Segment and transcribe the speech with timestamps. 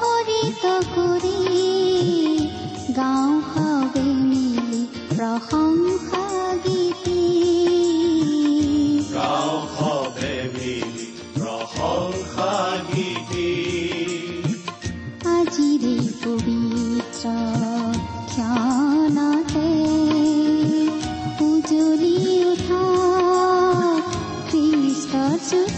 [0.00, 1.38] মুখৰিত কৰি
[2.96, 6.22] গাঁও সবে মিলি প্ৰশংসা
[6.64, 7.24] গীতি
[15.32, 17.24] আজিৰে পবিত্ৰ
[21.48, 22.84] উজলি উঠা
[24.48, 25.77] খ্ৰীষ্টৰ জ্যোতি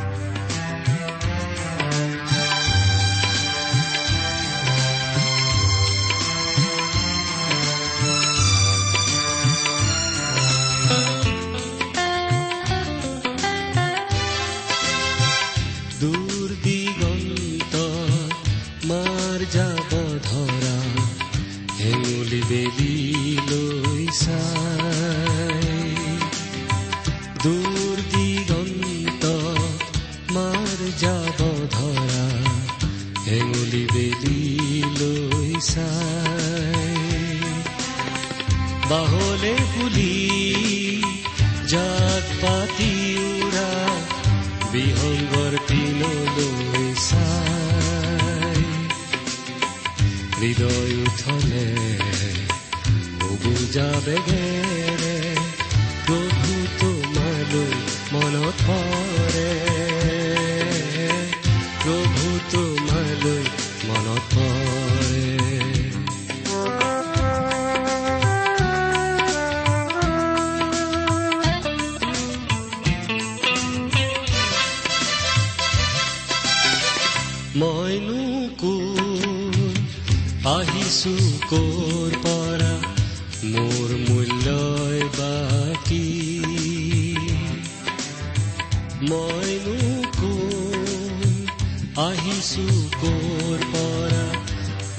[38.91, 40.13] বাহলে পুলি
[41.67, 42.91] জাত পাতি
[43.25, 43.71] উৰা
[44.71, 48.61] বিহংগৰ পিনলৈ চাই
[50.37, 51.67] হৃদয় উঠলে
[53.43, 55.15] বুজা বেগেৰে
[56.05, 57.73] প্ৰভু তোমালৈ
[58.13, 58.90] মনত
[92.51, 94.23] কৰ পৰা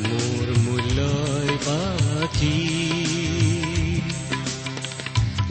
[0.03, 2.61] মোৰ মূল্যই বাকী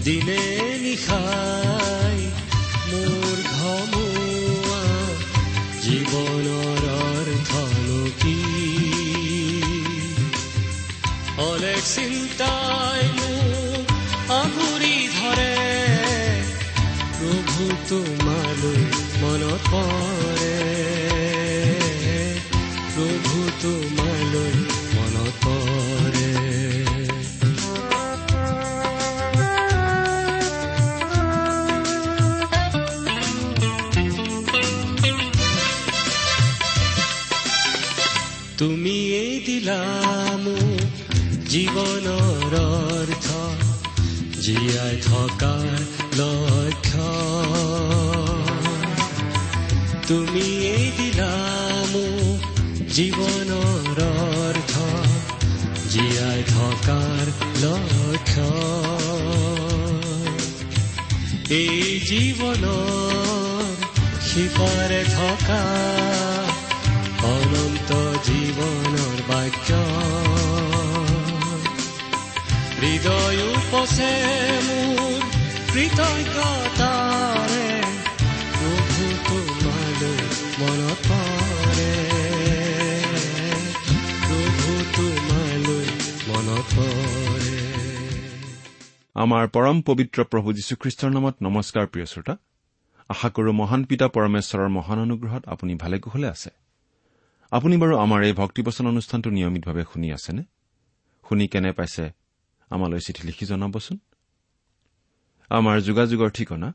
[0.06, 0.46] দিনে
[0.84, 2.18] নিশাই
[2.88, 4.82] মোৰ ঘমুৱা
[5.84, 8.38] জীৱনৰ অৰ্থনো কি
[11.46, 13.94] অলেখ চিন্তাই মোক
[14.40, 15.54] আগুৰি ধৰে
[17.14, 18.84] প্ৰভু তোমালৈ
[19.22, 20.11] মনত পৰে
[40.40, 40.88] মোক
[41.50, 43.28] জীৱনৰ অৰ্থ
[44.40, 45.70] জীয়াই থকাৰ
[46.18, 47.08] লক্ষ্য।
[50.08, 51.34] তুমিয়েই দিলা
[51.92, 52.40] মোক
[52.92, 54.74] জীৱনৰ অৰ্থ
[55.90, 57.26] জীয়াই থকাৰ
[57.62, 58.48] লক্ষ্য।
[61.50, 63.76] এই জীৱনৰ
[64.22, 65.62] সিপাৰে থকা,
[67.24, 68.91] অনন্ত বাক্য
[89.16, 92.34] আমাৰ পৰম পবিত্ৰ প্ৰভু যীশুখ্ৰীষ্টৰ নামত নমস্কাৰ প্ৰিয় শ্ৰোতা
[93.10, 96.50] আশা কৰো মহান পিতা পৰমেশ্বৰৰ মহান অনুগ্ৰহত আপুনি ভালে কুশলে আছে
[97.52, 100.44] আপুনি বাৰু আমাৰ এই ভক্তিবচন অনুষ্ঠানটো নিয়মিতভাৱে শুনি আছেনে?
[101.24, 102.06] শুনি কেনে পাইছে
[102.72, 103.98] আমালৈ চিঠি লিখি জনাবচোন।
[105.52, 106.70] আমাৰ যোগাযোগৰ ঠিকনা?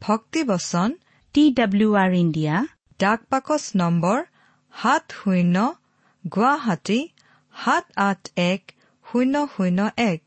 [0.00, 0.90] ভক্তিবচন
[1.34, 2.54] টি ডাব্লিউ আৰ ইণ্ডিয়া
[3.00, 4.18] ডাক পাকচ নম্বৰ
[4.74, 5.56] সাত শূন্য
[6.24, 7.00] গুৱাহাটী
[7.54, 8.62] সাত আঠ এক
[9.06, 9.80] শূন্য শূন্য
[10.10, 10.18] এক।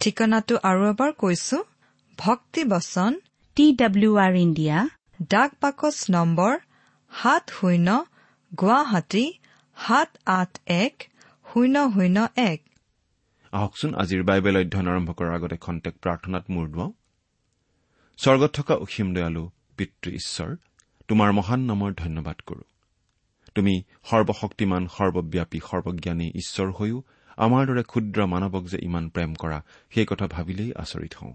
[0.00, 1.56] ঠিকনাটো আৰু এবাৰ কৈছো
[2.18, 3.12] ভক্তিবচন
[3.56, 4.78] টি ডাব্লিউ আৰ ইণ্ডিয়া
[5.30, 6.52] ডাক বাকচ নম্বৰ
[7.12, 7.88] সাত শূন্য
[8.56, 9.32] গুৱাহাটী
[9.76, 11.04] সাত আঠ এক
[11.54, 12.62] শূন্য শূন্য এক।
[13.52, 16.92] আহকচোন আজিৰ বাইবেল অধ্যয়ন আৰম্ভ কৰাৰ আগতে খন্তেক প্ৰাৰ্থনাত মূৰ দুৱাওঁ।
[18.18, 20.56] স্বৰ্গত থকা অসীম দয়ালু পিতৃ ঈশ্বৰ
[21.08, 22.62] তোমাৰ মহান নামৰ ধন্যবাদ কৰো।
[23.54, 27.02] তুমি সৰ্বশক্তিমান সৰ্বব্যাপী সৰ্বজ্ঞানী ঈশ্বৰ হৈও
[27.36, 31.34] আমাৰ দৰে ক্ষুদ্ৰ মানৱক যে ইমান প্ৰেম কৰা সেই কথা ভাবিলেই আচৰিত হওঁ।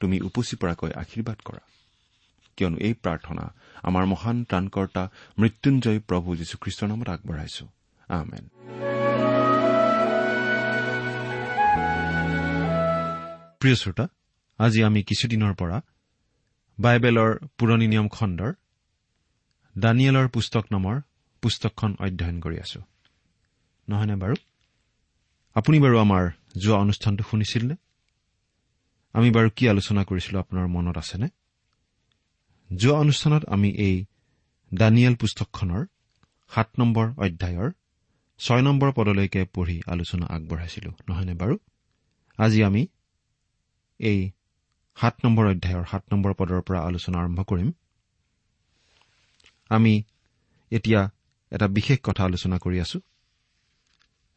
[0.00, 1.58] তুমি উপচি পৰাকৈ আশীৰ্বাদ কৰা।
[2.56, 5.08] কিয়নো এই প্ৰাৰ্থনা আমাৰ মহান ত্ৰাণকৰ্তা
[5.38, 7.68] মৃত্যুঞ্জয় প্ৰভু যীশুখ্ৰীষ্টৰ নামত আগবঢ়াইছো।
[8.08, 8.48] আমেন।
[13.60, 14.08] প্ৰিয় শ্ৰোতা
[14.58, 15.80] আজি আমি কিছুদিনৰ পৰা
[16.80, 18.52] বাইবেলৰ পুৰণি নিয়ম খণ্ডৰ
[19.78, 21.00] দানিয়েলৰ পুস্তক নামৰ
[21.42, 22.80] পুস্তকখন অধ্যয়ন কৰি আছো।
[23.88, 24.34] নহয়নে বাৰু?
[25.54, 27.74] আপুনি বাৰু আমাৰ যোৱা অনুষ্ঠানটো শুনিছিলনে?
[29.16, 31.28] আমি বাৰু কি আলোচনা কৰিছিলো আপোনাৰ মনত আছেনে?
[32.76, 34.04] যোৱা অনুষ্ঠানত আমি এই
[34.74, 35.86] দানিয়েল পুস্তকখনৰ
[36.54, 37.72] সাত নম্বৰ অধ্যায়ৰ
[38.38, 41.58] ছয় নম্বৰ পদলৈকে পঢ়ি আলোচনা আগবঢ়াইছিলো নহয়নে বাৰু?
[42.38, 42.86] আজি আমি
[43.98, 44.30] এই
[45.00, 47.72] সাত নম্বৰ অধ্যায়ৰ সাত নম্বৰ পদৰ পৰা আলোচনা আৰম্ভ কৰিম।
[49.68, 50.02] আমি
[50.70, 51.10] এতিয়া
[51.50, 53.00] এটা বিশেষ কথা আলোচনা কৰি আছো।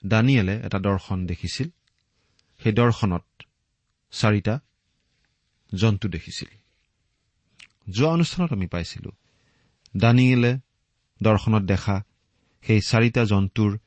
[0.06, 1.70] দানিয়েলে এটা দৰ্শন দেখিছিল।
[2.64, 3.44] সেই দৰ্শনত
[4.12, 4.60] চাৰিটা
[5.76, 6.48] জন্তু দেখিছিল।
[7.90, 9.12] যোৱা অনুষ্ঠানত আমি পাইছিলো
[9.98, 10.60] দানিয়েলে
[11.24, 12.04] দৰ্শনত দেখা
[12.62, 13.78] সেই চাৰিটা জন্তুৰ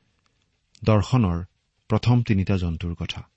[0.83, 1.43] দৰ্শনৰ
[1.89, 3.29] প্ৰথম তিনিটা জন্তুৰ কথা।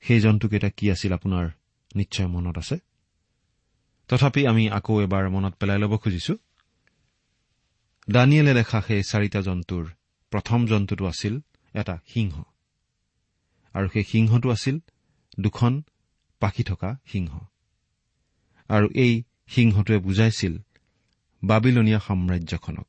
[0.00, 1.50] সেই জন্তুকেইটা কি আছিল আপোনাৰ
[1.96, 2.76] নিশ্চয় মনত আছে?
[4.08, 6.34] তথাপি আমি আকৌ এবাৰ মনত পেলাই ল'ব খুজিছো।
[8.10, 9.90] দানিয়েলে দেখা সেই চাৰিটা জন্তুৰ
[10.30, 11.40] প্ৰথম জন্তুটো আছিল
[11.74, 12.42] এটা সিংহ।
[13.72, 14.78] আৰু সেই সিংহটো আছিল
[15.40, 15.82] দুখন
[16.44, 17.32] পাখি থকা সিংহ।
[18.68, 19.12] আৰু এই
[19.48, 20.54] সিংহটোৱে বুজাইছিল
[21.42, 22.88] বাবিলনীয়া সাম্ৰাজ্যখনক।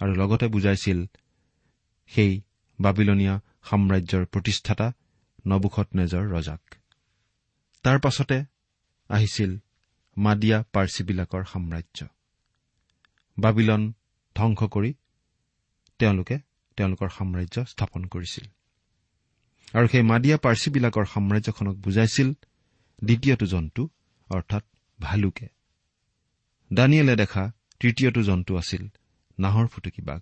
[0.00, 0.98] আৰু লগতে বুজাইছিল
[2.10, 2.32] সেই
[2.78, 4.86] বাবিলনীয়া সাম্ৰাজ্যৰ প্ৰতিষ্ঠাতা
[5.46, 6.62] নবুখত নেজৰ ৰজাক।
[7.84, 8.38] তাৰ পাছতে
[9.10, 9.50] আহিছিল
[10.16, 11.98] মাদিয়া পাৰ্চীবিলাকৰ সাম্ৰাজ্য।
[13.38, 13.82] বাবিলন
[14.36, 14.90] ধ্বংস কৰি
[15.98, 16.36] তেওঁলোকে
[16.76, 18.46] তেওঁলোকৰ সাম্ৰাজ্য স্থাপন কৰিছিল।
[19.72, 22.28] আৰু সেই মাদিয়া পাৰ্চীবিলাকৰ সাম্ৰাজ্যখনক বুজাইছিল
[23.04, 23.88] দ্বিতীয়টো জন্তু
[24.30, 24.64] অৰ্থাৎ
[25.00, 25.48] ভালুকে।
[26.72, 28.88] দানিয়েলে দেখা তৃতীয়টো জন্তু আছিল
[29.38, 30.20] নাহৰ ফুটুকী বাঘ।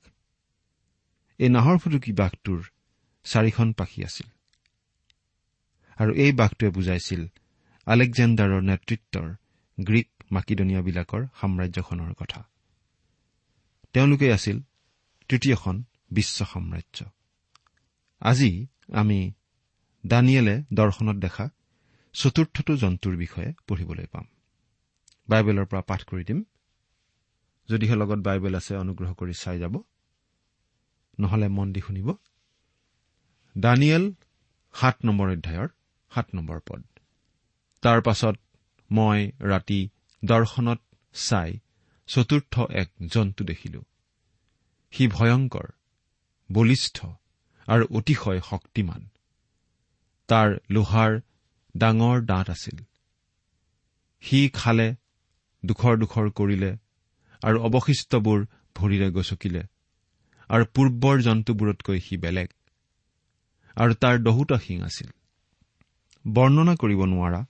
[1.38, 2.64] এই নাহৰ ফুটুকী বাঘটোৰ
[3.24, 4.26] চাৰিখন পাখি আছিল।
[5.96, 7.26] আৰু এই বাঘটোৱে বুজাইছিল
[7.86, 9.34] আলেকজেণ্ডাৰৰ নেতৃত্বৰ
[9.80, 12.48] গ্ৰীক মাকিদনিয়াবিলাকৰ সাম্ৰাজ্যখনৰ কথা।
[13.92, 14.60] তেওঁলোকেই আছিল
[15.28, 17.04] তৃতীয়খন বিশ্ব সাম্ৰাজ্য।
[18.20, 19.32] আজি আমি
[20.06, 21.48] দানিয়েলে দৰ্শনত দেখা
[22.16, 24.26] চতুৰ্থটো জন্তুৰ বিষয়ে পঢ়িবলৈ পাম।
[25.28, 26.44] বাইবেলৰ পৰা পাঠ কৰি দিম।
[27.68, 29.82] যদিহে লগত বাইবেল আছে অনুগ্ৰহ কৰি চাই যাব।
[31.18, 32.14] নহলে মন দি শুনিব।
[33.58, 34.12] দানিয়েল
[34.74, 35.68] সাত নম্বৰ অধ্যায়ৰ
[36.14, 36.82] সাত নম্বৰ পদ।
[37.82, 38.36] তাৰ পাছত
[38.92, 39.88] মই ৰাতি
[40.24, 40.80] দৰ্শনত
[41.14, 41.58] চাই
[42.06, 43.82] চতুৰ্থ এক জন্তু দেখিলো।
[44.90, 45.66] সি ভয়ংকৰ
[46.52, 47.06] বলিষ্ঠ
[47.66, 49.08] আৰু অতিশয় শক্তিমান।
[50.28, 51.20] তাৰ লোহাৰ
[51.78, 52.76] ডাঙৰ দাঁত আছিল।
[54.22, 54.88] সি খালে
[55.62, 56.70] দুখৰ দুখৰ কৰিলে
[57.42, 58.38] আৰু অৱশিষ্টবোৰ
[58.76, 59.62] ভৰিৰে গচকিলে
[60.50, 62.48] আৰু পূৰ্বৰ জন্তুবোৰতকৈ সি বেলেগ
[63.76, 65.08] আৰু তাৰ দহোটা শিং আছিল।
[66.24, 67.40] বৰ্ণনা কৰিব নোৱাৰা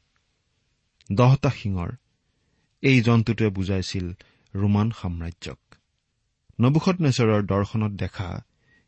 [1.10, 1.90] দহটা শিঙৰ
[2.82, 4.06] এই জন্তুটোৱে বুজাইছিল
[4.54, 5.60] ৰোমান সাম্ৰাজ্যক।
[6.58, 8.28] নবুখত নেচৰৰ দৰ্শনত দেখা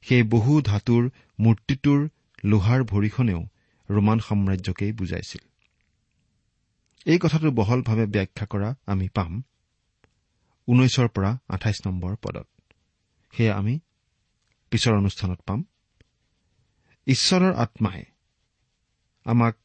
[0.05, 1.05] সেই বহু ধাতুৰ
[1.39, 2.01] মূৰ্তিটোৰ
[2.45, 3.41] লোহাৰ ভৰিখনেও
[3.91, 5.43] ৰোমান সাম্ৰাজ্যকেই বুজাইছিল।
[7.07, 9.43] এই কথাটো বহলভাৱে ব্যাখ্যা কৰা আমি পাম
[10.69, 12.49] ঊনৈশৰ পৰা আঠাইছ নম্বৰ পদত।
[13.33, 13.81] সেয়া আমি
[14.71, 15.65] পিছৰ অনুষ্ঠানত পাম।
[17.07, 18.05] ঈশ্বৰৰ আত্মাই
[19.25, 19.57] আমাক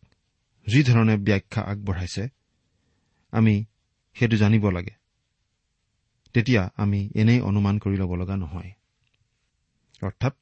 [0.67, 2.27] যিধৰণে ব্যাখ্যা আগবঢ়াইছে
[3.31, 3.65] আমি
[4.13, 4.95] সেইটো জানিব লাগে।
[6.33, 8.71] তেতিয়া আমি এনেই অনুমান কৰি ল'ব লগা নহয়।
[10.01, 10.35] অৰ্থাৎ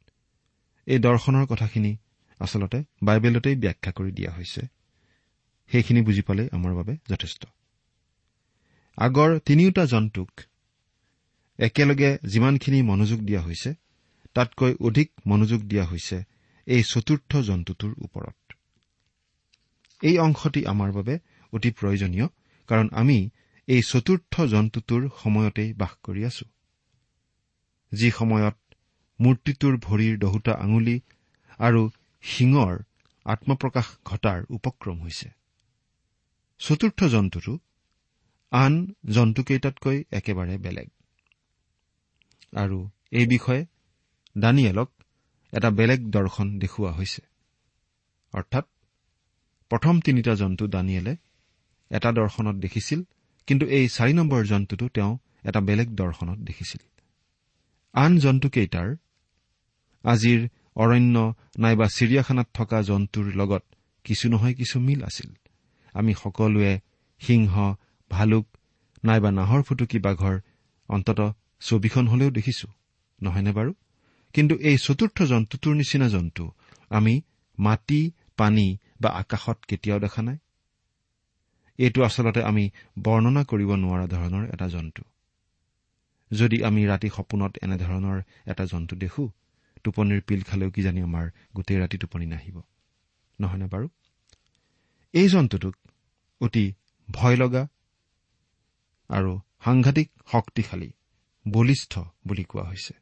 [0.86, 1.98] এই দৰ্শনৰ কথাখিনি
[2.42, 4.62] আচলতে বাইবেলতেই ব্যাখ্যা কৰি দিয়া হৈছে।
[5.72, 7.42] সেইখিনি বুজি পালেই আমাৰ বাবে যথেষ্ট।
[8.98, 10.32] আগৰ তিনিওটা জন্তুক
[11.60, 13.70] একেলগে যিমানখিনি মনোযোগ দিয়া হৈছে
[14.34, 16.18] তাতকৈ অধিক মনোযোগ দিয়া হৈছে
[16.68, 18.38] এই চতুৰ্থ জন্তুটোৰ ওপৰত।
[20.02, 21.14] এই অংশটি আমাৰ বাবে
[21.54, 22.28] অতি প্ৰয়োজনীয়
[22.70, 23.18] কাৰণ আমি
[23.68, 26.46] এই চতুৰ্থ জন্তুটোৰ সময়তেই বাস কৰি আছো।
[27.92, 28.58] যি সময়ত
[29.20, 30.96] মূৰ্তিটোৰ ভৰিৰ দহোটা আঙুলি
[31.60, 31.82] আৰু
[32.24, 32.74] শিঙৰ
[33.26, 35.30] আত্মপ্ৰকাশ ঘটাৰ উপক্ৰম হৈছে।
[36.60, 37.60] চতুৰ্থ জন্তুটো
[38.52, 38.74] আন
[39.10, 40.90] জন্তুকেইটাতকৈ একেবাৰে বেলেগ।
[42.54, 43.66] আৰু এই বিষয়ে
[44.38, 44.90] দানিয়েলক
[45.54, 47.22] এটা বেলেগ দৰ্শন দেখুওৱা হৈছে।
[48.34, 48.66] অৰ্থাৎ
[49.72, 51.16] প্ৰথম তিনিটা জন্তু দানিয়েলে
[51.92, 53.04] এটা দৰ্শনত দেখিছিল
[53.48, 56.82] কিন্তু এই চাৰি নম্বৰ জন্তুটো তেওঁ এটা বেলেগ দৰ্শনত দেখিছিল।
[57.94, 58.90] আন জন্তুকেইটাৰ
[60.04, 60.40] আজিৰ
[60.76, 63.64] অৰণ্য নাইবা চিৰিয়াখানাত থকা জন্তুৰ লগত
[64.04, 65.30] কিছু নহয় কিছু মিল আছিল।
[65.94, 66.80] আমি সকলোৱে
[67.20, 67.76] সিংহ
[68.12, 68.48] ভালুক
[69.04, 70.40] নাইবা নাহৰ ফুটুকী বাঘৰ
[70.90, 72.68] অন্তত ছবিখন হলেও দেখিছো
[73.24, 73.74] নহয়নে বাৰু?
[74.34, 76.52] কিন্তু এই চতুৰ্থ জন্তুটোৰ নিচিনা জন্তু
[76.90, 77.22] আমি
[77.60, 80.38] মাটি পানী বা আকাশত কেতিয়াও দেখা নাই।
[81.78, 85.04] এইটো আচলতে আমি বৰ্ণনা কৰিব নোৱাৰা ধৰণৰ এটা জন্তু।
[86.34, 89.30] যদি আমি ৰাতি সপোনত এনেধৰণৰ এটা জন্তু দেখো
[89.84, 92.62] টোপনিৰ পিল খালেও কিজানি আমাৰ গোটেই ৰাতি টোপনি নাহিব।
[93.40, 93.88] নহয়নে বাৰু?
[95.14, 95.76] এই জন্তুটোক
[96.42, 96.74] অতি
[97.10, 97.68] ভয় লগা
[99.10, 99.32] আৰু
[99.66, 100.90] সাংঘাতিক শক্তিশালী
[101.48, 102.94] বলিষ্ঠ বুলি কোৱা হৈছে।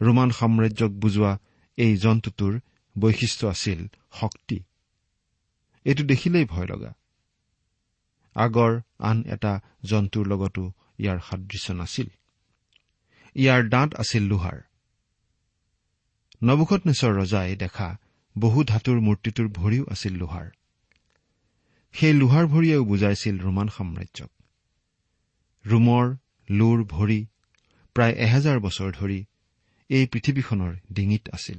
[0.00, 1.38] ৰোমান সাম্ৰাজ্যক বুজোৱা
[1.76, 2.60] এই জন্তুটোৰ
[2.98, 3.80] বৈশিষ্ট্য আছিল
[4.12, 4.58] শক্তি।
[5.84, 6.92] এইটো দেখিলেই ভয় লগা
[8.36, 9.52] আগৰ আন এটা
[9.84, 12.08] জন্তুৰ লগতো ইয়াৰ সাদৃশ্য নাছিল।
[13.34, 14.58] ইয়াৰ দাঁত আছিল লোহাৰ।
[16.42, 17.88] নবুখত নিচৰ ৰজাই দেখা
[18.36, 20.46] বহু ধাতুৰ মূৰ্তিটোৰ ভৰিও আছিল লোহাৰ।
[21.94, 24.30] সেই লোহাৰ ভৰিয়েও বুজাইছিল ৰোমান সাম্ৰাজ্যক।
[25.64, 26.04] ৰোমৰ
[26.48, 27.20] লোৰ ভৰি
[27.96, 29.20] প্ৰায় এহেজাৰ বছৰ ধৰি
[29.90, 31.58] এই পৃথিৱীখনৰ ডিঙিত আছিল।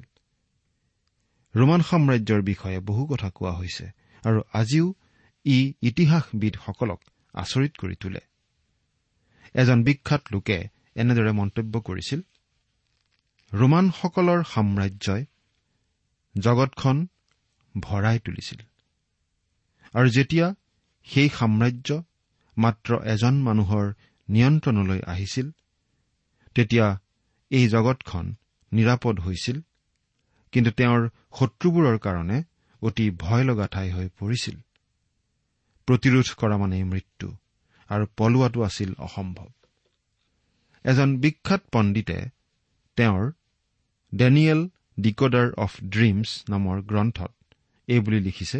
[1.55, 3.85] ৰোমান সাম্ৰাজ্যৰ বিষয়ে বহু কথা কোৱা হৈছে
[4.23, 4.93] আৰু আজিও
[5.45, 6.99] ই ইতিহাসবিদসকলক
[7.33, 8.21] আচৰিত কৰি তোলে।
[9.55, 10.57] এজন বিখ্যাত লোকে
[10.95, 12.21] এনেদৰে মন্তব্য কৰিছিল
[13.53, 15.23] ৰোমানসকলৰ সাম্ৰাজ্যই
[16.35, 17.07] জগতখন
[17.79, 18.59] ভৰাই তুলিছিল।
[19.93, 20.55] আৰু যেতিয়া
[21.07, 22.03] সেই সাম্ৰাজ্য
[22.57, 23.85] মাত্ৰ এজন মানুহৰ
[24.29, 25.51] নিয়ন্ত্ৰণলৈ আহিছিল
[26.55, 26.99] তেতিয়া
[27.51, 28.25] এই জগতখন
[28.71, 29.61] নিৰাপদ হৈছিল
[30.51, 31.01] কিন্তু তেওঁৰ
[31.39, 32.43] শত্ৰুবোৰৰ কাৰণে
[32.81, 34.57] অতি ভয় লগা ঠাই হৈ পৰিছিল।
[35.87, 37.27] প্ৰতিৰোধ কৰা মানেই মৃত্যু
[37.89, 39.49] আৰু পলোৱাটো আছিল অসম্ভৱ।
[40.83, 42.17] এজন বিখ্যাত পণ্ডিতে
[42.97, 43.31] তেওঁৰ
[44.13, 44.61] ডেনিয়েল
[44.99, 47.33] ডিকডাৰ অফ ড্ৰিমছ নামৰ গ্ৰন্থত
[47.87, 48.59] এইবুলি লিখিছে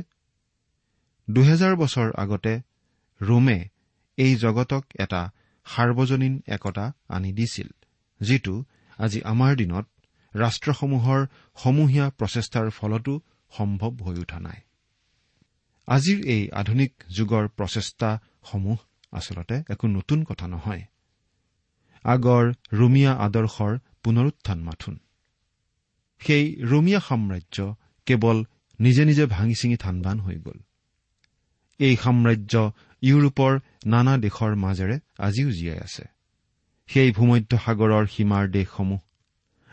[1.27, 2.53] দুহেজাৰ বছৰ আগতে
[3.21, 3.59] ৰোমে
[4.17, 5.21] এই জগতক এটা
[5.65, 7.69] সাৰ্বজনীন একতা আনি দিছিল
[8.21, 8.55] যিটো
[8.97, 9.85] আজি আমাৰ দিনত
[10.33, 11.19] ৰাষ্ট্ৰসমূহৰ
[11.57, 13.13] সমূহীয়া প্ৰচেষ্টাৰ ফলতো
[13.53, 14.59] সম্ভৱ হৈ উঠা নাই।
[15.87, 18.77] আজিৰ এই আধুনিক যুগৰ প্ৰচেষ্টাসমূহ
[19.11, 20.83] আচলতে একো নতুন কথা নহয়।
[22.05, 24.95] আগৰ ৰোমিয়া আদৰ্শৰ পুনৰুত্থান মাথোন
[26.21, 27.57] সেই ৰোমিয়া সাম্ৰাজ্য
[28.07, 28.37] কেৱল
[28.79, 30.59] নিজে নিজে ভাঙি ছিঙি থানবান হৈ গ'ল।
[31.79, 32.71] এই সাম্ৰাজ্য
[33.03, 36.03] ইউৰোপৰ নানা দেশৰ মাজেৰে আজিও জীয়াই আছে।
[36.89, 38.99] সেই ভূমধ্য সাগৰৰ সীমাৰ দেশসমূহ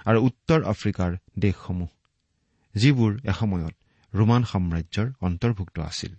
[0.06, 1.88] আৰু উত্তৰ আফ্ৰিকাৰ দেশসমূহ
[2.74, 3.74] যিবোৰ এসময়ত
[4.14, 6.12] ৰোমান সাম্ৰাজ্যৰ অন্তৰ্ভুক্ত আছিল।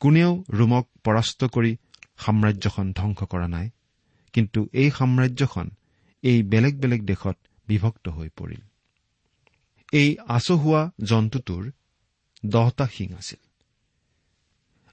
[0.00, 1.76] কোনেও ৰোমক পৰাস্ত কৰি
[2.18, 3.70] সাম্ৰাজ্যখন ধ্বংস কৰা নাই
[4.32, 5.70] কিন্তু এই সাম্ৰাজ্যখন
[6.22, 7.36] এই বেলেগ বেলেগ দেশত
[7.68, 8.62] বিভক্ত হৈ পৰিল।
[9.92, 11.70] এই আচহুৱা জন্তুটোৰ
[12.46, 13.40] দহটা শিং আছিল।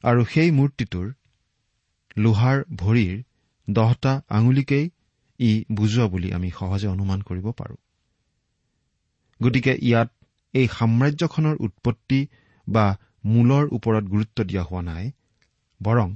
[0.04, 1.08] আৰু সেই মূৰ্তিটোৰ
[2.18, 3.24] লোহাৰ ভৰিৰ
[3.70, 4.89] দহটা আঙুলিকেই
[5.39, 7.77] ই বুজোৱা বুলি আমি সহজে অনুমান কৰিব পাৰোঁ।
[9.42, 10.10] গতিকে ইয়াত
[10.54, 12.27] এই সাম্ৰাজ্যখনৰ উৎপত্তি
[12.68, 12.86] বা
[13.25, 15.12] মূলৰ ওপৰত গুৰুত্ব দিয়া হোৱা নাই
[15.82, 16.16] বৰং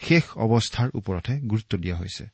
[0.00, 2.24] শেষ অৱস্থাৰ ওপৰতহে গুৰুত্ব দিয়া হৈছে।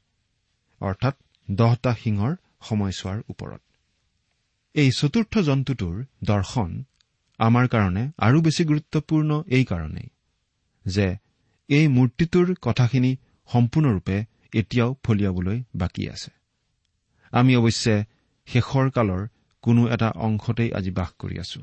[0.80, 1.14] অৰ্থাৎ
[1.48, 3.67] দহটা শিঙৰ সময়ছোৱাৰ ওপৰত।
[4.74, 6.70] এই চতুৰ্থ জন্তুটোৰ দৰ্শন
[7.38, 10.08] আমাৰ কাৰণে আৰু বেছি গুৰুত্বপূৰ্ণ এই কাৰণেই
[10.86, 11.06] যে
[11.68, 13.16] এই মূৰ্তিটোৰ কথাখিনি
[13.48, 14.16] সম্পূৰ্ণৰূপে
[14.54, 16.30] এতিয়াও ফলিয়াবলৈ বাকী আছে।
[17.32, 18.04] আমি অৱশ্যে
[18.46, 19.22] শেষৰ কালৰ
[19.64, 21.60] কোনো এটা অংশতেই আজি বাস কৰি আছো।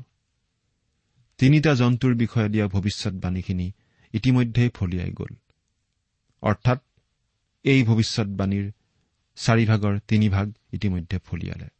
[1.38, 3.72] তিনিটা জন্তুৰ বিষয়ে দিয়া ভৱিষ্যৎবাণীখিনি
[4.14, 5.32] ইতিমধ্যেই ফলিয়াই গ'ল।
[6.42, 6.78] অৰ্থাৎ
[7.64, 8.66] এই ভৱিষ্যৎবাণীৰ
[9.36, 11.75] চাৰিভাগৰ তিনিভাগ ইতিমধ্যে ফলিয়ালে।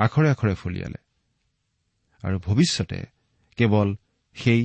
[0.00, 1.00] আখৰে আখৰে ফলিয়ালে।
[2.22, 3.00] আৰু ভৱিষ্যতে
[3.58, 3.88] কেৱল
[4.36, 4.60] সেই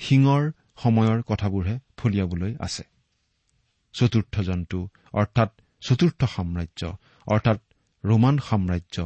[0.00, 0.42] শিঙৰ
[0.82, 2.84] সময়ৰ কথাবোৰহে ফলিয়াবলৈ আছে।
[3.94, 4.78] চতুৰ্থ জন্তু
[5.12, 5.50] অৰ্থাৎ
[5.82, 6.82] চতুৰ্থ সাম্ৰাজ্য
[7.26, 7.58] অৰ্থাৎ
[8.04, 8.96] ৰোমান সাম্ৰাজ্য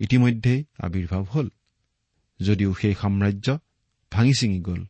[0.00, 1.48] ইতিমধ্যেই আৱিৰ্ভাৱ হ'ল।
[2.40, 3.46] যদিও সেই সাম্ৰাজ্য
[4.12, 4.82] ভাঙি ছিঙি গ'ল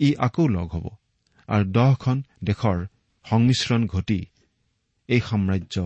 [0.00, 0.86] ই আকৌ লগ হ'ব
[1.48, 2.78] আৰু দহখন দেশৰ
[3.24, 4.20] সংমিশ্ৰণ ঘটি
[5.08, 5.76] এই সাম্ৰাজ্য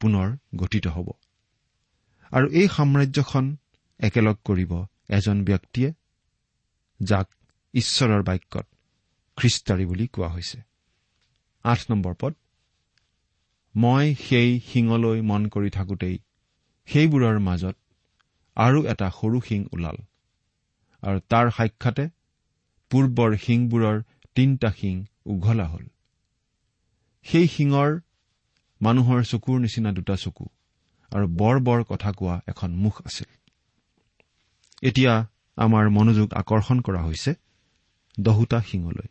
[0.00, 1.08] পুনৰ গঠিত হ'ব।
[2.32, 3.44] আৰু এই সাম্ৰাজ্যখন
[4.00, 4.72] একেলগ কৰিব
[5.08, 5.90] এজন ব্যক্তিয়ে
[7.00, 7.26] যাক
[7.74, 8.66] ঈশ্বৰৰ বাক্যত
[9.38, 10.58] খ্ৰীষ্টাৰী বুলি কোৱা হৈছে।
[11.64, 12.34] আঠ নম্বৰ পদ
[13.74, 16.16] মই সেই শিঙলৈ মন কৰি থাকোঁতেই
[16.88, 17.76] সেইবোৰৰ মাজত
[18.56, 19.98] আৰু এটা সৰু শিং ওলাল
[21.02, 22.04] আৰু তাৰ সাক্ষাতে
[22.90, 23.96] পূৰ্বৰ শিংবোৰৰ
[24.34, 24.94] তিনিটা শিং
[25.26, 25.86] উঘলা হ'ল।
[27.26, 27.90] সেই শিঙৰ
[28.80, 30.46] মানুহৰ চকুৰ নিচিনা দুটা চকু
[31.12, 33.28] আৰু বৰ বৰ কথা কোৱা এখন মুখ আছিল।
[34.82, 35.12] এতিয়া
[35.56, 37.34] আমাৰ মনোযোগ আকৰ্ষণ কৰা হৈছে
[38.20, 39.08] দহোটা শিঙলৈ।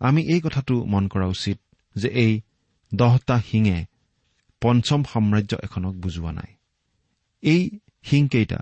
[0.00, 1.58] আমি এই কথাটো মন কৰা উচিত
[1.96, 2.40] যে এই
[2.94, 3.78] দহটা শিঙে
[4.60, 6.50] পঞ্চম সাম্ৰাজ্য এখনক বুজোৱা নাই।
[7.42, 8.60] এই শিংকেইটা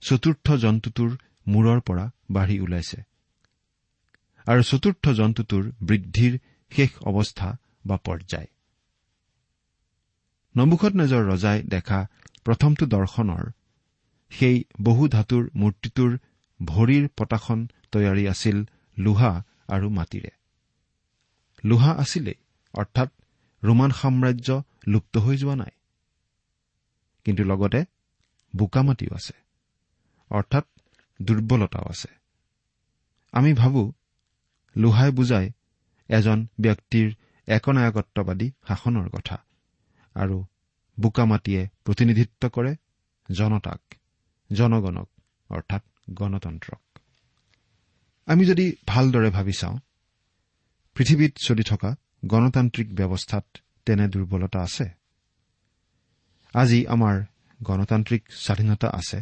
[0.00, 1.10] চতুৰ্থ জন্তুটোৰ
[1.48, 2.98] মূৰৰ পৰা বাঢ়ি ওলাইছে।
[4.46, 6.38] আৰু চতুৰ্থ জন্তুটোৰ বৃদ্ধিৰ
[6.72, 8.46] শেষ অৱস্থা বা পৰ্যায়।
[10.54, 11.98] নমুখত নেজৰ ৰজাই দেখা
[12.44, 13.44] প্ৰথমটো দৰ্শনৰ।
[14.32, 16.12] সেই বহু ধাতুৰ মূৰ্তিটোৰ
[16.60, 17.58] ভৰিৰ পতাখন
[17.92, 18.56] তৈয়াৰী আছিল
[18.96, 19.32] লোহা
[19.68, 20.32] আৰু মাটিৰে।
[21.64, 22.38] লোহা আছিলেই
[22.74, 23.08] অৰ্থাৎ
[23.62, 24.48] ৰোমান সাম্ৰাজ্য
[24.86, 25.72] লুপ্ত হৈ যোৱা নাই।
[27.24, 27.80] কিন্তু লগতে
[28.54, 29.34] বোকামাটিও আছে
[30.30, 30.64] অৰ্থাৎ
[31.20, 32.10] দুৰ্বলতাও আছে।
[33.32, 33.82] আমি ভাবো
[34.76, 35.46] লোহাই বুজাই
[36.08, 37.06] এজন ব্যক্তিৰ
[37.48, 39.36] একনায়কত্ববাদী শাসনৰ কথা।
[40.14, 40.44] আৰু
[41.00, 42.76] বোকামাটিয়ে প্ৰতিনিধিত্ব কৰে
[43.30, 43.80] জনতাক
[44.52, 45.08] জনগণক
[45.50, 46.98] অৰ্থাৎ গণতন্ত্ৰক।
[48.26, 49.78] আমি যদি ভালদৰে ভাবি চাওঁ
[50.94, 53.44] পৃথিৱীত চলি থকা গণতান্ত্ৰিক ব্যৱস্থাত
[53.86, 54.88] তেনে দুৰ্বলতা আছে।
[56.54, 57.22] আজি আমাৰ
[57.62, 59.18] গণতান্ত্ৰিক স্বাধীনতা আছে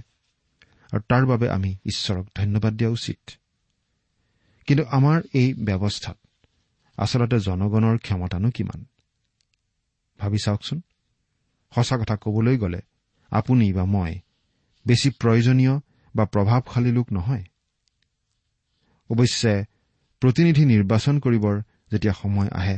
[0.93, 3.31] আৰু তাৰ বাবে আমি ঈশ্বৰক ধন্যবাদ দিয়া উচিত।
[4.67, 6.19] কিন্তু আমাৰ এই ব্যৱস্থাত
[6.97, 8.85] আচলতে জনগণৰ ক্ষমতানো কিমান?
[10.21, 10.79] ভাবি চাওকচোন
[11.73, 12.81] সঁচা কথা কবলৈ গ'লে
[13.33, 14.13] আপুনি বা মই
[14.87, 15.75] বেছি প্ৰয়োজনীয়
[16.15, 17.45] বা প্ৰভাৱশালী লোক নহয়।
[19.11, 19.55] অৱশ্যে
[20.23, 21.57] প্ৰতিনিধি নিৰ্বাচন কৰিবৰ
[21.93, 22.77] যেতিয়া সময় আহে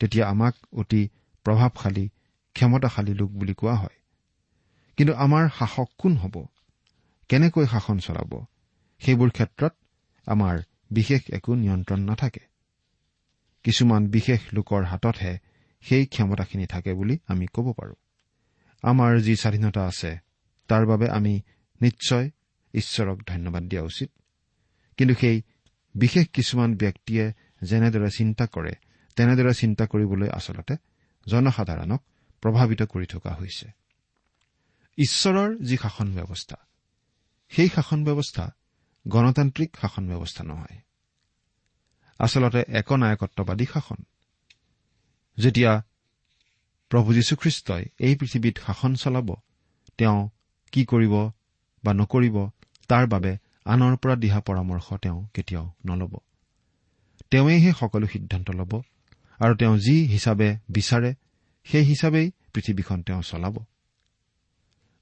[0.00, 1.02] তেতিয়া আমাক অতি
[1.46, 2.04] প্ৰভাৱশালী
[2.56, 3.96] ক্ষমতাশালী লোক বুলি কোৱা হয়।
[4.96, 6.34] কিন্তু আমাৰ শাসক কোন হ'ব?
[7.28, 8.32] কেনেকৈ শাসন চলাব?
[9.02, 9.72] সেইবোৰ ক্ষেত্ৰত
[10.26, 10.54] আমাৰ
[10.90, 12.42] বিশেষ একো নিয়ন্ত্ৰণ নাথাকে।
[13.64, 15.32] কিছুমান বিশেষ লোকৰ হাততহে
[15.82, 17.94] সেই ক্ষমতাখিনি থাকে বুলি আমি ক'ব পাৰোঁ।
[18.82, 20.18] আমাৰ যি স্বাধীনতা আছে
[20.68, 21.40] তাৰ বাবে আমি
[21.80, 22.30] নিশ্চয়
[22.74, 24.10] ঈশ্বৰক ধন্যবাদ দিয়া উচিত।
[24.96, 25.42] কিন্তু সেই
[25.94, 28.72] বিশেষ কিছুমান ব্যক্তিয়ে যেনেদৰে চিন্তা কৰে
[29.16, 30.76] তেনেদৰে চিন্তা কৰিবলৈ আচলতে
[31.28, 32.02] জনসাধাৰণক
[32.40, 33.68] প্ৰভাৱিত কৰি থকা হৈছে।
[34.96, 36.56] ঈশ্বৰৰ যি শাসন ব্যৱস্থা
[37.48, 38.54] সেই শাসন ব্যৱস্থা
[39.08, 40.78] গণতান্ত্ৰিক শাসন ব্যৱস্থা নহয়।
[42.18, 43.96] আচলতে একনায়কত্ববাদী শাসন।
[45.38, 45.82] যেতিয়া
[46.90, 49.28] প্ৰভু যীশুখ্ৰীষ্টই এই পৃথিৱীত শাসন চলাব
[49.98, 50.28] তেওঁ
[50.72, 51.14] কি কৰিব
[51.84, 52.36] বা নকৰিব
[52.88, 56.18] তাৰ বাবে আনৰ পৰা দিহা পৰামৰ্শ তেওঁ কেতিয়াও নল'ব।
[57.30, 58.82] তেওঁৱেইহে সকলো সিদ্ধান্ত ল'ব
[59.40, 61.14] আৰু তেওঁ যি হিচাপে বিচাৰে
[61.64, 63.58] সেই হিচাপেই পৃথিৱীখন তেওঁ চলাব।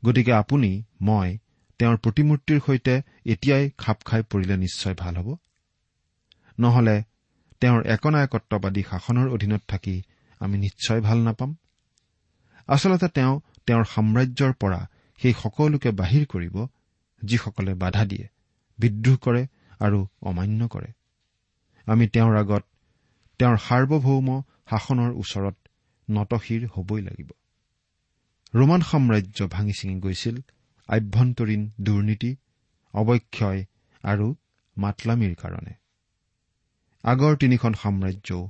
[0.05, 1.39] গতিকে আপুনি মই
[1.79, 5.37] তেওঁৰ প্ৰতিমূৰ্তিৰ সৈতে এতিয়াই খাপ খাই পৰিলে নিশ্চয় ভাল হ'ব।
[6.59, 7.03] নহলে
[7.61, 10.03] তেওঁৰ একনায়কত্ববাদী শাসনৰ অধীনত থাকি
[10.41, 11.51] আমি নিশ্চয় ভাল নাপাম।
[12.69, 13.35] আচলতে তেওঁ
[13.67, 14.81] তেওঁৰ সাম্ৰাজ্যৰ পৰা
[15.21, 16.57] সেই সকলোকে বাহিৰ কৰিব
[17.23, 18.27] যিসকলে বাধা দিয়ে
[18.79, 19.43] বিদ্ৰোহ কৰে
[19.81, 20.91] আৰু অমান্য কৰে।
[21.87, 22.65] আমি তেওঁৰ আগত
[23.41, 24.29] তেওঁৰ সাৰ্বভৌম
[24.71, 25.57] শাসনৰ ওচৰত
[26.09, 27.31] নতশিৰ হবই লাগিব।
[28.55, 30.37] ৰোমান সাম্ৰাজ্য ভাঙি ছিঙি গৈছিল
[30.89, 32.31] আভ্যন্তৰীণ দুৰ্নীতি
[32.95, 33.61] অৱক্ষয়
[34.05, 34.27] আৰু
[34.77, 35.75] মাতলামিৰ কাৰণে।
[37.05, 38.41] আগৰ তিনিখন সাম্ৰাজ্যও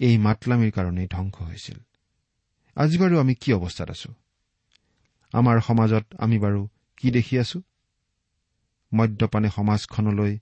[0.00, 1.78] এই মাতলামিৰ কাৰণেই ধ্বংস হৈছিল।
[2.76, 4.14] আজি বাৰু আমি কি অৱস্থাত আছো?
[5.32, 7.62] আমাৰ সমাজত আমি বাৰু কি দেখি আছো?
[8.94, 10.38] মদ্যপানে সমাজখনলৈ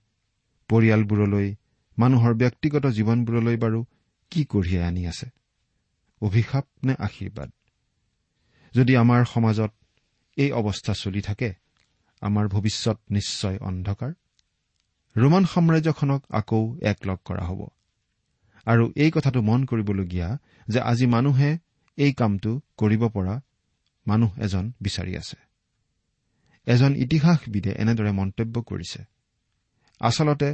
[0.69, 1.55] পৰিয়ালবোৰলৈ
[1.97, 3.85] মানুহৰ ব্যক্তিগত জীৱনবোৰলৈ বাৰু
[4.31, 5.29] কি কঢ়িয়াই আনি আছে?
[6.21, 7.51] অভিশাপ নে আশীৰ্বাদ?
[8.75, 9.71] যদি আমাৰ সমাজত
[10.37, 11.53] এই অৱস্থা চলি থাকে
[12.21, 14.13] আমাৰ ভৱিষ্যত নিশ্চয় অন্ধকাৰ?
[15.17, 17.67] ৰোমান সাম্ৰাজ্যখনক আকৌ একলগ কৰা হ'ব।
[18.67, 20.29] আৰু এই কথাটো মন কৰিবলগীয়া
[20.67, 21.57] যে আজি মানুহে
[21.97, 23.35] এই কামটো কৰিব পৰা
[24.07, 25.37] মানুহ এজন বিচাৰি আছে।
[26.67, 29.01] এজন ইতিহাসবিদে এনেদৰে মন্তব্য কৰিছে।
[29.99, 30.49] আচলতে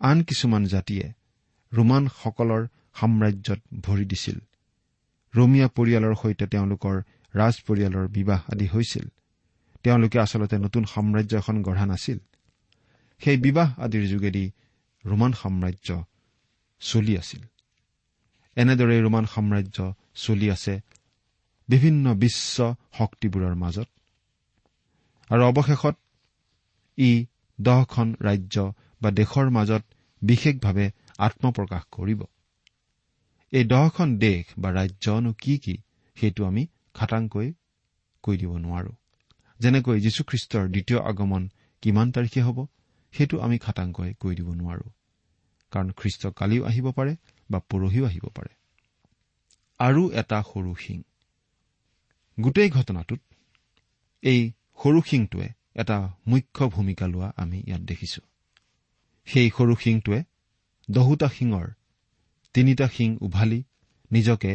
[0.00, 1.12] আন কিছুমান জাতিয়ে
[1.72, 2.62] ৰোমানসকলৰ
[3.00, 4.38] সাম্ৰাজ্যত ভৰি দিছিল।
[5.34, 6.96] ৰমীয়া পৰিয়ালৰ সৈতে তেওঁলোকৰ
[7.34, 9.06] ৰাজ পৰিয়ালৰ বিবাহ আদি হৈছিল।
[9.82, 12.18] তেওঁলোকে আচলতে নতুন সাম্ৰাজ্য এখন গঢ়া নাছিল।
[13.20, 14.44] সেই বিবাহ আদিৰ যোগেদি
[15.04, 15.88] ৰোমান সাম্ৰাজ্য
[16.80, 17.42] চলি আছিল।
[18.56, 19.78] এনেদৰে ৰোমান সাম্ৰাজ্য
[20.14, 20.74] চলি আছে
[21.68, 23.88] বিভিন্ন বিশ্ব শক্তিবোৰৰ মাজত।
[25.30, 25.94] আৰু অৱশেষত
[26.98, 27.10] ই
[27.60, 28.56] দহখন ৰাজ্য
[29.02, 29.82] বা দেশৰ মাজত
[30.22, 30.86] বিশেষভাৱে
[31.18, 32.20] আত্মপ্ৰকাশ কৰিব।
[33.52, 35.74] এই দহখন দেশ বা ৰাজ্যনো কি কি
[36.16, 37.48] সেইটো আমি খাটাংকৈ
[38.22, 38.92] কৈ দিব নোৱাৰো।
[39.60, 41.42] যেনেকৈ যীশুখ্ৰীষ্টৰ দ্বিতীয় আগমন
[41.82, 42.58] কিমান তাৰিখে হ'ব
[43.14, 44.86] সেইটো আমি খাটাংকৈ কৈ দিব নোৱাৰো।
[45.74, 47.12] কাৰণ খ্ৰীষ্ট কালিও আহিব পাৰে
[47.50, 48.52] বা পৰহিও আহিব পাৰে।
[49.80, 50.98] আৰু এটা সৰু শিং।
[52.38, 53.20] গোটেই ঘটনাটোত
[54.22, 54.40] এই
[54.82, 58.22] সৰু শিংটোৱে এটা মুখ্য ভূমিকা লোৱা আমি ইয়াত দেখিছো।
[59.28, 60.20] সেই সৰু শিংটোৱে
[60.88, 61.66] দহোটা শিঙৰ
[62.54, 63.60] তিনিটা শিং উভালি
[64.10, 64.52] নিজকে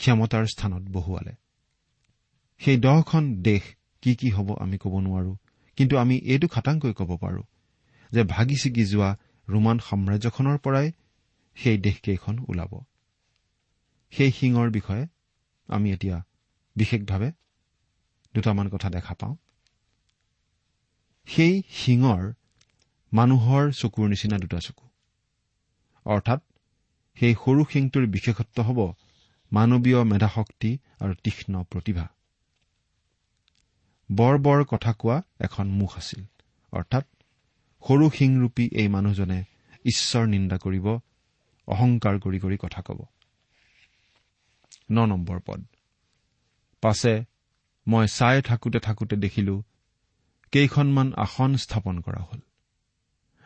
[0.00, 1.34] ক্ষমতাৰ স্থানত বহুৱালে।
[2.60, 3.62] সেই দহখন দেশ
[4.02, 5.32] কি কি হ'ব আমি ক'ব নোৱাৰো
[5.78, 7.42] কিন্তু আমি এইটো খাটাংকৈ ক'ব পাৰো
[8.12, 9.10] যে ভাগি ছিগি যোৱা
[9.50, 10.92] ৰোমান সাম্ৰাজ্যখনৰ পৰাই
[11.56, 12.72] সেই দেশকেইখন ওলাব।
[14.12, 15.04] সেই শিঙৰ বিষয়ে
[15.68, 16.16] আমি এতিয়া
[16.76, 17.32] বিশেষভাৱে
[18.34, 19.34] দুটামান কথা দেখা পাওঁ।
[21.28, 22.22] সেই শিঙৰ
[23.12, 24.86] মানুহৰ চকুৰ নিচিনা দুটা চকু।
[26.06, 26.40] অৰ্থাৎ
[27.16, 28.78] সেই সৰু শিংটোৰ বিশেষত্ব হ'ব
[29.52, 32.06] মানৱীয় মেধাশক্তি আৰু তীক্ষ্ণ প্ৰতিভা।
[34.10, 36.22] বৰ বৰ কথা কোৱা এখন মুখ আছিল
[36.72, 37.04] অৰ্থাৎ
[37.88, 39.44] সৰু শিংৰূপী এই মানুহজনে
[39.84, 40.86] ঈশ্বৰ নিন্দা কৰিব
[41.68, 43.06] অহংকাৰ কৰি কৰি কথা কব।
[44.90, 45.60] ন নম্বৰ পদ।
[46.82, 47.24] পাছে
[47.86, 49.62] মই চাই থাকোতে থাকোতে দেখিলো
[50.52, 52.40] কেইখনমান আসন স্থাপন কৰা হল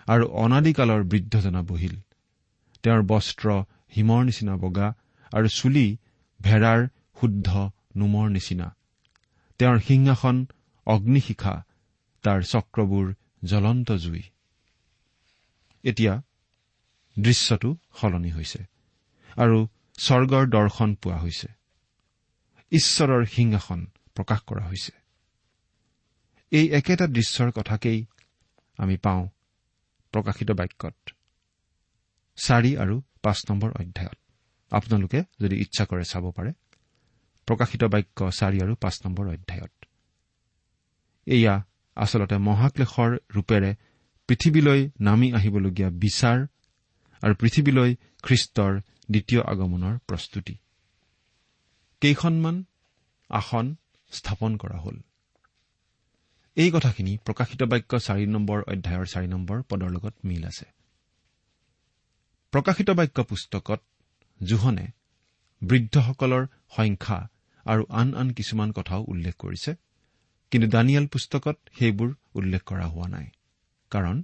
[0.07, 1.97] আৰু অনাদিকালৰ বৃদ্ধজনা বহিল।
[2.83, 3.62] তেওঁৰ বস্ত্ৰ
[3.97, 4.88] হিমৰ নিচিনা বগা
[5.33, 5.87] আৰু চুলি
[6.40, 6.88] ভেড়াৰ
[7.20, 8.77] শুদ্ধ নোমৰ নিচিনা।
[9.59, 10.47] তেওঁৰ সিংহাসন
[10.87, 11.55] অগ্নিশিখা
[12.23, 14.22] তাৰ চক্ৰবোৰ জ্বলন্ত জুই।
[15.85, 16.22] এতিয়া
[17.18, 18.61] দৃশ্যটো সলনি হৈছে
[19.37, 21.48] আৰু স্বৰ্গৰ দৰ্শন পোৱা হৈছে।
[22.72, 24.92] ঈশ্বৰৰ সিংহাসন প্ৰকাশ কৰা হৈছে।
[26.50, 28.07] এই একেটা দৃশ্যৰ কথাকেই
[28.78, 29.28] আমি পাওঁ
[30.12, 30.96] প্ৰকাশিত বাক্যত।
[32.37, 34.18] চাৰি আৰু পাঁচ নম্বৰ অধ্যায়ত।
[34.70, 36.52] আপোনালোকে যদি ইচ্ছা কৰে চাব পাৰে।
[37.46, 39.85] প্ৰকাশিত বাক্য চাৰি আৰু পাঁচ নম্বৰ অধ্যায়ত।
[41.26, 41.54] এয়া
[41.96, 43.74] আচলতে মহাক্লেশৰ ৰূপেৰে
[44.28, 46.38] পৃথিৱীলৈ নামি আহিবলগীয়া বিচাৰ
[47.22, 47.90] আৰু পৃথিৱীলৈ
[48.22, 48.72] খ্ৰীষ্টৰ
[49.11, 50.54] দ্বিতীয় আগমনৰ প্ৰস্তুতি।
[52.00, 52.64] কেইখনমান
[53.30, 53.76] আসন
[54.12, 54.96] স্থাপন কৰা হ'ল।
[56.57, 60.66] এই কথাখিনি প্ৰকাশিত বাক্য চাৰি নম্বৰ অধ্যায়ৰ চাৰি নম্বৰ পদৰ লগত মিল আছে।
[62.52, 63.80] প্ৰকাশিত বাক্য পুস্তকত
[64.42, 64.87] জোহনে
[65.62, 67.28] বৃদ্ধসকলৰ সংখ্যা
[67.66, 69.74] আৰু আন আন কিছুমান কথাও উল্লেখ কৰিছে।
[70.55, 73.27] কিন্তু দানিয়েল পুস্তকত সেইবোৰ উল্লেখ কৰা হোৱা নাই।
[73.90, 74.23] কাৰণ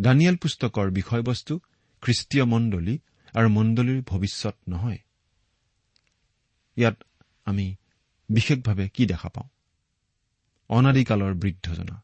[0.00, 1.60] দানিয়েল পুস্তকৰ বিষয়বস্তু
[2.00, 2.98] খ্ৰীষ্টীয় মণ্ডলী
[3.34, 4.98] আৰু মণ্ডলীৰ ভৱিষ্যত নহয়।
[6.76, 7.02] ইয়াত
[7.44, 7.76] আমি
[8.28, 9.48] বিশেষভাৱে কি দেখা পাওঁ?
[10.68, 12.02] অনাদিকালৰ বৃদ্ধজনা।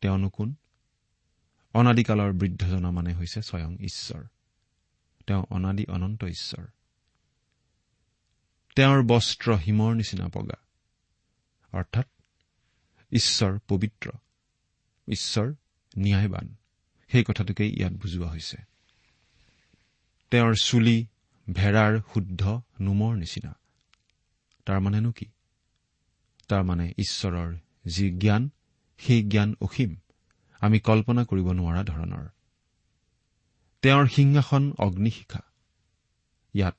[0.00, 0.54] তেওঁনো কোন
[1.74, 4.24] অনাদিকালৰ বৃদ্ধজনা মানে হৈছে স্বয়ং ঈশ্বৰ।
[5.26, 6.66] তেওঁ অনাদি অনন্ত ঈশ্বৰ।
[8.76, 10.66] তেওঁৰ বস্ত্ৰ হিমৰ নিচিনা বগা।
[11.72, 12.06] অৰ্থাৎ
[13.12, 14.10] ঈশ্বৰ পবিত্ৰ
[15.08, 15.54] ঈশ্বৰ
[15.98, 16.54] ন্যায়বান।
[17.12, 18.56] সেই কথাটোকেই ইয়াত বুজোৱা হৈছে।
[20.30, 21.06] তেওঁৰ চুলি
[21.52, 23.58] ভেড়াৰ শুদ্ধ নোমৰ নিচিনা।
[24.66, 25.26] তাৰমানেনো কি?
[26.48, 28.50] তাৰমানে ঈশ্বৰৰ যি জ্ঞান
[28.98, 29.96] সেই জ্ঞান অসীম।
[30.60, 32.28] আমি কল্পনা কৰিব নোৱাৰা ধৰণৰ।
[33.82, 35.40] তেওঁৰ সিংহাসন অগ্নিশিখা।
[36.54, 36.76] ইয়াত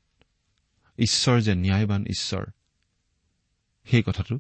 [0.98, 2.46] ঈশ্বৰ যে ন্যায়বান ঈশ্বৰ
[3.86, 4.40] সেই কথাটো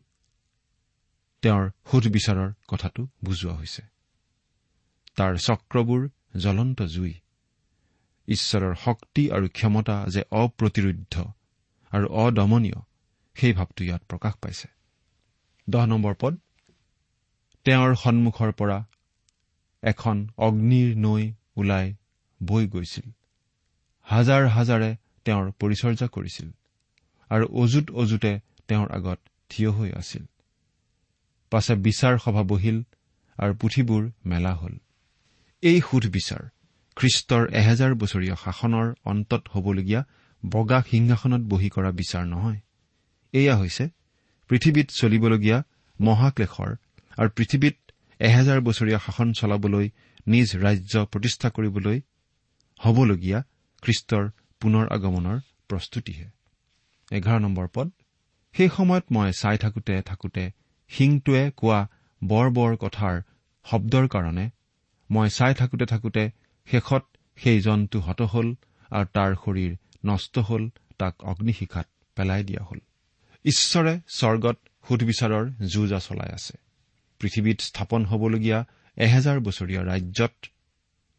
[1.43, 3.81] তেওঁৰ সুধবিচাৰৰ কথাটো বুজোৱা হৈছে।
[5.15, 7.13] তাৰ চক্ৰবোৰ জ্বলন্ত জুই।
[8.27, 11.15] ঈশ্বৰৰ শক্তি আৰু ক্ষমতা যে অপ্ৰতিৰোধ
[11.91, 12.79] আৰু অদমনীয়
[13.35, 14.67] সেই ভাৱটো ইয়াত প্ৰকাশ পাইছে।
[15.69, 16.37] দহ নম্বৰ পদ
[17.65, 18.85] তেওঁৰ সন্মুখৰ পৰা
[19.83, 21.95] এখন অগ্নিৰ নৈ ওলাই
[22.43, 23.11] বৈ গৈছিল।
[24.07, 26.47] হাজাৰ হাজাৰে তেওঁৰ পৰিচৰ্যা কৰিছিল
[27.29, 30.25] আৰু অজুত অজুতে তেওঁৰ আগত থিয় হৈ আছিল।
[31.51, 32.77] পাছে বিচাৰ সভা বহিল
[33.37, 34.73] আৰু পুথিবোৰ মেলা হ'ল।
[35.63, 36.43] এই সুধবিচাৰ
[36.97, 40.01] খ্ৰীষ্টৰ এহেজাৰ বছৰীয়া শাসনৰ অন্তত হ'বলগীয়া
[40.43, 42.59] বগা সিংহাসনত বহি কৰা বিচাৰ নহয়।
[43.33, 43.85] এয়া হৈছে
[44.49, 45.57] পৃথিৱীত চলিবলগীয়া
[45.99, 46.71] মহাক্লেশৰ
[47.17, 47.75] আৰু পৃথিৱীত
[48.19, 49.87] এহেজাৰ বছৰীয়া শাসন চলাবলৈ
[50.27, 51.97] নিজ ৰাজ্য প্ৰতিষ্ঠা কৰিবলৈ
[52.79, 53.39] হ'বলগীয়া
[53.83, 54.23] খ্ৰীষ্টৰ
[54.61, 55.37] পুনৰ আগমনৰ
[55.69, 56.27] প্ৰস্তুতিহে।
[57.11, 57.87] এঘাৰ নম্বৰ পদ।
[58.55, 60.43] সেই সময়ত মই চাই থাকোতে থাকোতে
[60.91, 61.87] সিংটোৱে কোৱা
[62.23, 63.21] বৰ বৰ কথাৰ
[63.65, 64.49] শব্দৰ কাৰণে
[65.11, 66.31] মই চাই থাকোতে থাকোতে
[66.65, 68.55] শেষত সেই জন্তু হত হল
[68.91, 72.79] আৰু তাৰ শৰীৰ নষ্ট হল তাক অগ্নিশিখাত পেলাই দিয়া হল।
[73.45, 76.57] ঈশ্বৰে স্বৰ্গত সুধবিচাৰৰ যুঁজা চলাই আছে।
[77.19, 78.65] পৃথিৱীত স্থাপন হবলগীয়া
[78.97, 80.33] এহেজাৰ বছৰীয়া ৰাজ্যত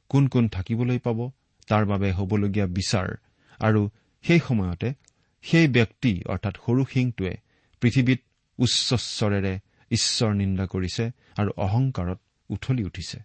[0.08, 1.30] কোন কোন থাকিবলৈ পাব
[1.68, 3.08] তাৰ বাবে হবলগীয়া বিচাৰ
[3.58, 3.90] আৰু
[4.22, 4.92] সেই সময়তে
[5.42, 7.36] সেই ব্যক্তি অৰ্থাৎ সৰু সিংটোৱে
[7.80, 8.20] পৃথিৱীত
[8.64, 9.54] উচ্চস্বৰেৰে
[9.90, 11.04] ঈশ্বৰ নিন্দা কৰিছে
[11.40, 12.18] আৰু অহংকাৰত
[12.50, 13.18] উঠলি উঠিছে।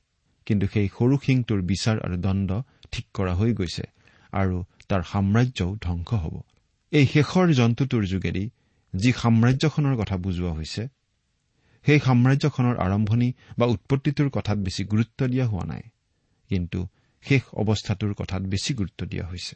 [0.48, 2.50] কিন্তু সেই সৰু সিংটোৰ বিচাৰ আৰু দণ্ড
[2.92, 3.86] ঠিক কৰা হৈ গৈছে
[4.34, 4.56] আৰু
[4.90, 6.36] তাৰ সাম্ৰাজ্যও ধ্বংস হ'ব।
[6.92, 8.44] এই শেষৰ জন্তুটোৰ যোগেদি
[8.94, 10.84] যি সাম্ৰাজ্যখনৰ কথা বুজোৱা হৈছে
[11.86, 15.84] সেই সাম্ৰাজ্যখনৰ আৰম্ভণি বা উৎপত্তিটোৰ কথাত বেছি গুৰুত্ব দিয়া হোৱা নাই।
[16.50, 16.80] কিন্তু
[17.26, 19.56] শেষ অৱস্থাটোৰ কথাত বেছি গুৰুত্ব দিয়া হৈছে।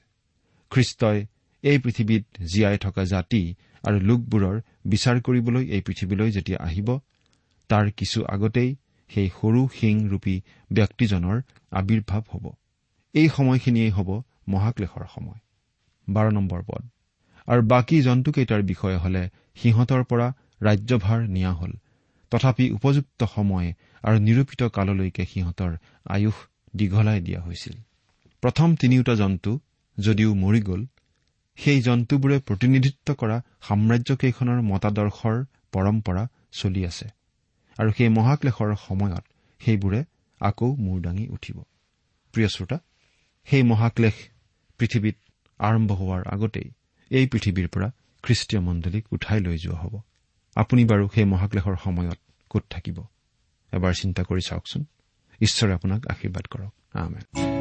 [0.72, 1.20] খ্ৰীষ্টই
[1.64, 3.42] এই পৃথিৱীত জীয়াই থকা জাতি
[3.84, 6.90] আৰু লোকবোৰৰ বিচাৰ কৰিবলৈ এই পৃথিৱীলৈ যেতিয়া আহিব
[7.70, 8.76] তাৰ কিছু আগতেই
[9.10, 10.36] সেই সৰু শিংৰূপী
[10.72, 11.38] ব্যক্তিজনৰ
[11.72, 12.46] আৱিৰ্ভাৱ হ'ব।
[13.14, 14.10] এই সময়খিনিয়েই হ'ব
[14.48, 15.40] মহাক্লেশৰ সময়।
[16.10, 16.84] বাৰ নম্বৰ পদ।
[17.48, 20.28] আৰু বাকী জন্তুকেইটাৰ বিষয়ে হলে সিহঁতৰ পৰা
[20.62, 21.72] ৰাজ্যভাৰ নিয়া হল।
[22.32, 25.72] তথাপি উপযুক্ত সময় আৰু নিৰূপিত কাললৈকে সিহঁতৰ
[26.10, 26.38] আয়ুস
[26.76, 27.76] দীঘলাই দিয়া হৈছিল।
[28.44, 29.60] প্ৰথম তিনিওটা জন্তু
[29.98, 30.86] যদিও মৰি গ'ল
[31.56, 37.10] সেই জন্তুবোৰে প্ৰতিনিধিত্ব কৰা সাম্ৰাজ্যকেইখনৰ মতাদৰ্শৰ পৰম্পৰা চলি আছে।
[37.78, 39.24] আৰু সেই মহাক্লেশৰ সময়ত
[39.60, 40.04] সেইবোৰে
[40.40, 41.64] আকৌ মূৰ দাঙি উঠিব।
[42.32, 42.80] প্ৰিয় শ্ৰোতা
[43.46, 44.14] সেই মহাক্লেশ
[44.78, 45.16] পৃথিৱীত
[45.60, 46.72] আৰম্ভ হোৱাৰ আগতেই
[47.10, 47.92] এই পৃথিৱীৰ পৰা
[48.24, 50.02] খ্ৰীষ্টীয় মণ্ডলীক উঠাই লৈ যোৱা হ'ব।
[50.56, 53.04] আপুনি বাৰু সেই মহাক্লেশৰ সময়ত ক'ত থাকিব?
[53.72, 54.86] এবাৰ চিন্তা কৰি চাওকচোন।
[55.42, 57.61] ঈশ্বৰে আপোনাক আশীৰ্বাদ কৰক। আমেন।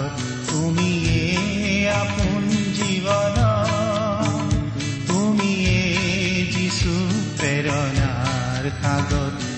[8.60, 9.49] প্ৰেৰণাৰ সাগৰ